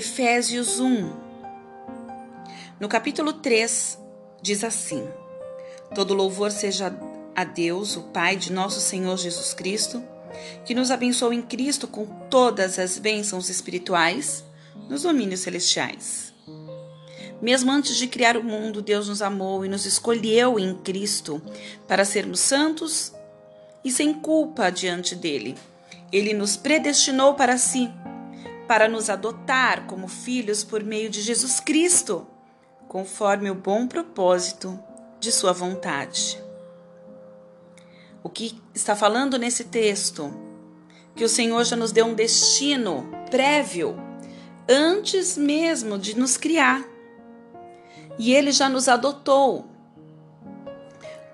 [0.00, 1.12] Efésios 1.
[2.80, 3.98] No capítulo 3,
[4.40, 5.06] diz assim:
[5.94, 6.90] Todo louvor seja
[7.36, 10.02] a Deus, o Pai de nosso Senhor Jesus Cristo,
[10.64, 14.42] que nos abençoou em Cristo com todas as bênçãos espirituais
[14.88, 16.32] nos domínios celestiais.
[17.42, 21.42] Mesmo antes de criar o mundo, Deus nos amou e nos escolheu em Cristo
[21.86, 23.12] para sermos santos
[23.84, 25.58] e sem culpa diante dele.
[26.10, 27.90] Ele nos predestinou para si
[28.70, 32.24] para nos adotar como filhos por meio de Jesus Cristo,
[32.86, 34.78] conforme o bom propósito
[35.18, 36.40] de Sua vontade.
[38.22, 40.32] O que está falando nesse texto?
[41.16, 43.96] Que o Senhor já nos deu um destino prévio,
[44.68, 46.84] antes mesmo de nos criar.
[48.20, 49.68] E Ele já nos adotou,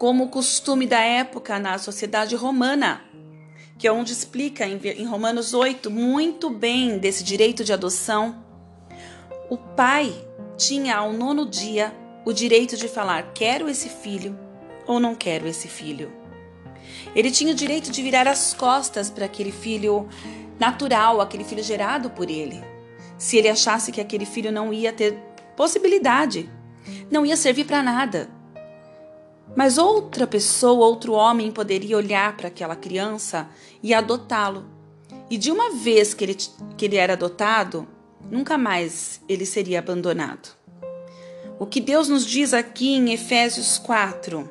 [0.00, 3.04] como o costume da época na sociedade romana
[3.80, 8.44] que é onde explica em Romanos 8 muito bem desse direito de adoção.
[9.48, 10.14] O pai
[10.58, 11.90] tinha ao nono dia
[12.26, 14.38] o direito de falar: quero esse filho
[14.86, 16.12] ou não quero esse filho.
[17.16, 20.06] Ele tinha o direito de virar as costas para aquele filho
[20.58, 22.62] natural, aquele filho gerado por ele.
[23.16, 25.14] Se ele achasse que aquele filho não ia ter
[25.56, 26.50] possibilidade,
[27.10, 28.28] não ia servir para nada.
[29.56, 33.48] Mas outra pessoa, outro homem poderia olhar para aquela criança
[33.82, 34.64] e adotá-lo.
[35.28, 36.36] E de uma vez que ele,
[36.76, 37.86] que ele era adotado,
[38.30, 40.56] nunca mais ele seria abandonado.
[41.58, 44.48] O que Deus nos diz aqui em Efésios 4,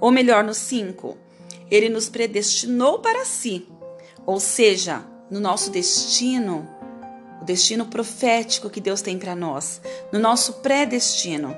[0.00, 1.16] ou melhor, no 5,
[1.70, 3.66] ele nos predestinou para si,
[4.24, 6.68] ou seja, no nosso destino,
[7.42, 9.80] o destino profético que Deus tem para nós,
[10.12, 11.56] no nosso predestino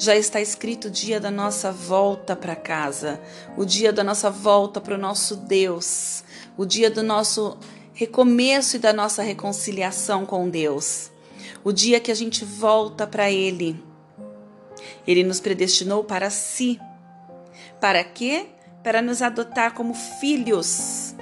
[0.00, 3.20] já está escrito o dia da nossa volta para casa,
[3.54, 6.24] o dia da nossa volta para o nosso Deus,
[6.56, 7.58] o dia do nosso
[7.92, 11.10] recomeço e da nossa reconciliação com Deus,
[11.62, 13.78] o dia que a gente volta para Ele.
[15.06, 16.80] Ele nos predestinou para si.
[17.78, 18.46] Para quê?
[18.82, 21.14] Para nos adotar como filhos.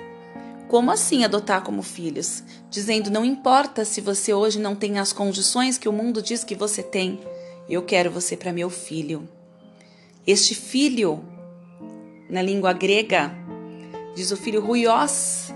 [0.69, 2.45] Como assim adotar como filhos?
[2.71, 6.55] Dizendo, não importa se você hoje não tem as condições que o mundo diz que
[6.55, 7.19] você tem.
[7.69, 9.29] Eu quero você para meu filho.
[10.27, 11.23] Este filho,
[12.31, 13.31] na língua grega,
[14.15, 15.53] diz o filho ruios.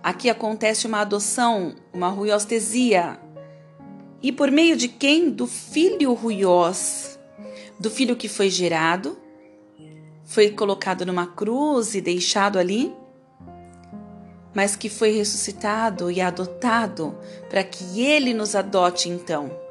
[0.00, 3.18] Aqui acontece uma adoção, uma ruiostesia.
[4.22, 5.30] E por meio de quem?
[5.30, 7.18] Do filho ruios,
[7.78, 9.18] do filho que foi gerado,
[10.24, 12.94] foi colocado numa cruz e deixado ali,
[14.54, 17.18] mas que foi ressuscitado e adotado
[17.50, 19.61] para que ele nos adote então.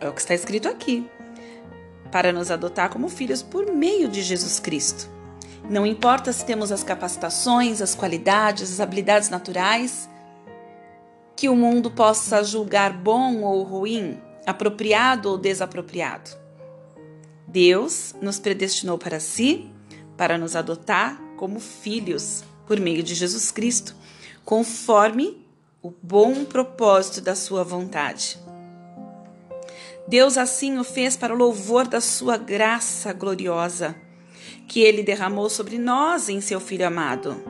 [0.00, 1.08] É o que está escrito aqui.
[2.10, 5.08] Para nos adotar como filhos por meio de Jesus Cristo.
[5.68, 10.08] Não importa se temos as capacitações, as qualidades, as habilidades naturais
[11.34, 16.30] que o mundo possa julgar bom ou ruim, apropriado ou desapropriado.
[17.46, 19.70] Deus nos predestinou para si,
[20.16, 23.94] para nos adotar como filhos por meio de Jesus Cristo,
[24.44, 25.46] conforme
[25.82, 28.38] o bom propósito da sua vontade.
[30.08, 33.96] Deus assim o fez para o louvor da sua graça gloriosa,
[34.68, 37.42] que ele derramou sobre nós em seu Filho amado.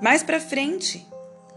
[0.00, 1.06] Mais para frente,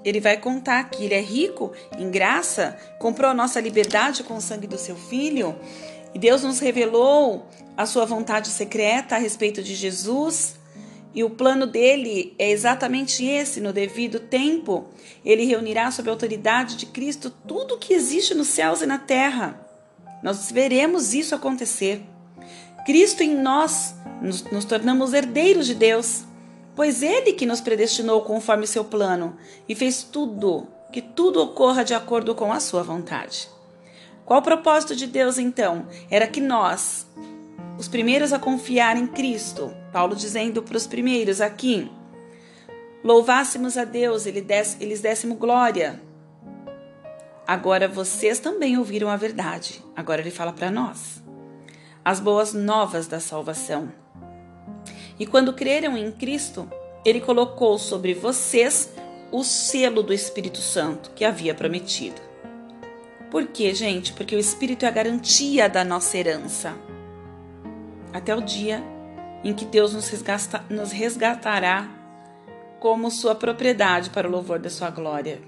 [0.03, 4.41] ele vai contar que ele é rico em graça, comprou a nossa liberdade com o
[4.41, 5.55] sangue do seu Filho,
[6.13, 7.47] e Deus nos revelou
[7.77, 10.55] a sua vontade secreta a respeito de Jesus.
[11.15, 14.85] E o plano dele é exatamente esse: no devido tempo,
[15.23, 18.97] ele reunirá sob a autoridade de Cristo tudo o que existe nos céus e na
[18.97, 19.59] terra.
[20.23, 22.01] Nós veremos isso acontecer.
[22.85, 26.23] Cristo em nós nos, nos tornamos herdeiros de Deus,
[26.75, 29.37] pois Ele que nos predestinou conforme seu plano
[29.67, 33.49] e fez tudo, que tudo ocorra de acordo com a sua vontade.
[34.25, 35.85] Qual o propósito de Deus então?
[36.09, 37.05] Era que nós,
[37.77, 41.89] os primeiros a confiar em Cristo, Paulo dizendo para os primeiros aqui,
[43.01, 46.01] louvássemos a Deus, eles dessemos glória,
[47.45, 49.83] Agora vocês também ouviram a verdade.
[49.95, 51.21] Agora ele fala para nós.
[52.03, 53.91] As boas novas da salvação.
[55.19, 56.69] E quando creram em Cristo,
[57.03, 58.93] ele colocou sobre vocês
[59.29, 62.21] o selo do Espírito Santo que havia prometido.
[63.29, 64.13] Por quê, gente?
[64.13, 66.73] Porque o Espírito é a garantia da nossa herança.
[68.13, 68.81] Até o dia
[69.43, 70.11] em que Deus nos,
[70.69, 71.89] nos resgatará
[72.79, 75.41] como sua propriedade para o louvor da sua glória.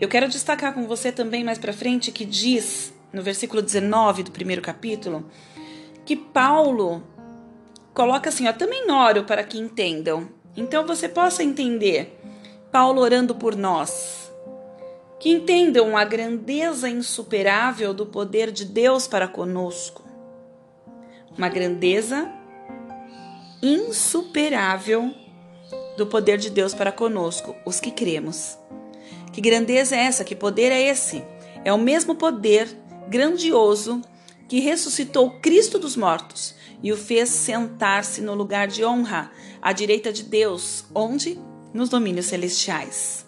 [0.00, 4.30] Eu quero destacar com você também mais para frente que diz no versículo 19 do
[4.30, 5.26] primeiro capítulo
[6.04, 7.02] que Paulo
[7.92, 10.28] coloca assim: ó, também oro para que entendam.
[10.56, 12.18] Então você possa entender
[12.72, 14.32] Paulo orando por nós.
[15.18, 20.09] Que entendam a grandeza insuperável do poder de Deus para conosco.
[21.36, 22.30] Uma grandeza
[23.62, 25.14] insuperável
[25.96, 28.58] do poder de Deus para conosco, os que cremos.
[29.32, 30.24] Que grandeza é essa?
[30.24, 31.22] Que poder é esse?
[31.64, 32.68] É o mesmo poder
[33.08, 34.02] grandioso
[34.48, 39.30] que ressuscitou Cristo dos mortos e o fez sentar-se no lugar de honra,
[39.62, 41.38] à direita de Deus, onde?
[41.72, 43.24] Nos domínios celestiais.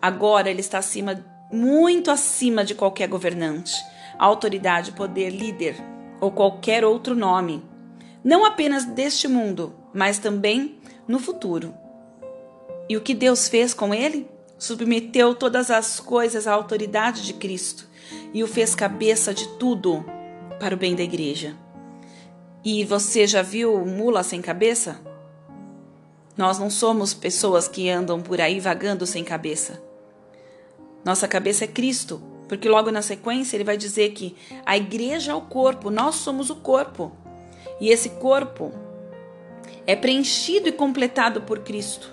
[0.00, 3.74] Agora ele está acima, muito acima de qualquer governante,
[4.18, 7.62] autoridade, poder, líder ou qualquer outro nome.
[8.22, 11.74] Não apenas deste mundo, mas também no futuro.
[12.88, 14.28] E o que Deus fez com ele?
[14.58, 17.88] Submeteu todas as coisas à autoridade de Cristo
[18.32, 20.04] e o fez cabeça de tudo
[20.58, 21.56] para o bem da igreja.
[22.64, 25.00] E você já viu mula sem cabeça?
[26.36, 29.82] Nós não somos pessoas que andam por aí vagando sem cabeça.
[31.04, 35.34] Nossa cabeça é Cristo, porque logo na sequência ele vai dizer que a igreja é
[35.34, 37.12] o corpo, nós somos o corpo.
[37.80, 38.72] E esse corpo
[39.86, 42.12] é preenchido e completado por Cristo,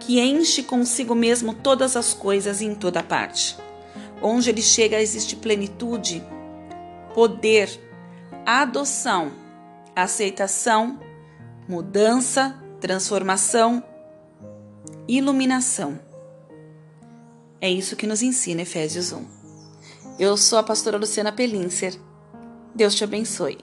[0.00, 3.56] que enche consigo mesmo todas as coisas em toda parte.
[4.20, 6.22] Onde ele chega existe plenitude,
[7.14, 7.68] poder,
[8.46, 9.32] adoção,
[9.94, 10.98] aceitação,
[11.68, 13.82] mudança, transformação,
[15.06, 16.11] iluminação.
[17.62, 19.24] É isso que nos ensina Efésios 1.
[20.18, 21.96] Eu sou a pastora Luciana Pelinser.
[22.74, 23.56] Deus te abençoe.